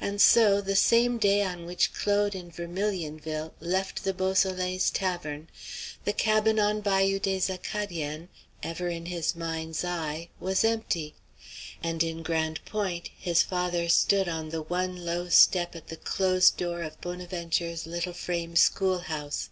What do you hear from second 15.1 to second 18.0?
step at the closed door of Bonaventure's